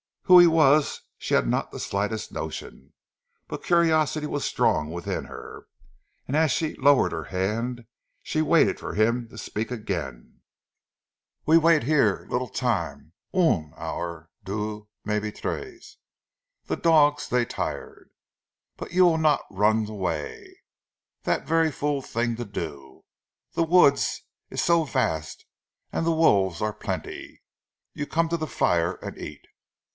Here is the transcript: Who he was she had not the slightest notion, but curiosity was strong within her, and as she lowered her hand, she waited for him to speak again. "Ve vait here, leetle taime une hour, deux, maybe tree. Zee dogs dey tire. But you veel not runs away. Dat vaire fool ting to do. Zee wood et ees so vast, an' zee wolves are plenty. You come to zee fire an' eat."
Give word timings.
Who 0.23 0.39
he 0.39 0.47
was 0.47 1.01
she 1.19 1.33
had 1.35 1.45
not 1.45 1.69
the 1.71 1.79
slightest 1.79 2.31
notion, 2.31 2.93
but 3.47 3.63
curiosity 3.63 4.25
was 4.25 4.45
strong 4.45 4.89
within 4.89 5.25
her, 5.25 5.67
and 6.25 6.35
as 6.37 6.51
she 6.51 6.73
lowered 6.75 7.11
her 7.11 7.25
hand, 7.25 7.85
she 8.23 8.41
waited 8.41 8.79
for 8.79 8.93
him 8.95 9.27
to 9.29 9.37
speak 9.37 9.69
again. 9.69 10.41
"Ve 11.45 11.57
vait 11.59 11.83
here, 11.83 12.25
leetle 12.29 12.47
taime 12.47 13.11
une 13.33 13.73
hour, 13.77 14.29
deux, 14.43 14.87
maybe 15.03 15.33
tree. 15.33 15.77
Zee 15.83 16.75
dogs 16.77 17.27
dey 17.27 17.43
tire. 17.45 18.07
But 18.77 18.93
you 18.93 19.03
veel 19.03 19.17
not 19.17 19.41
runs 19.51 19.89
away. 19.89 20.61
Dat 21.25 21.45
vaire 21.45 21.73
fool 21.73 22.01
ting 22.01 22.37
to 22.37 22.45
do. 22.45 23.03
Zee 23.53 23.65
wood 23.67 23.95
et 23.95 24.17
ees 24.53 24.63
so 24.63 24.85
vast, 24.85 25.45
an' 25.91 26.05
zee 26.05 26.09
wolves 26.09 26.59
are 26.61 26.73
plenty. 26.73 27.43
You 27.93 28.07
come 28.07 28.29
to 28.29 28.37
zee 28.39 28.47
fire 28.47 28.97
an' 29.03 29.17
eat." 29.19 29.45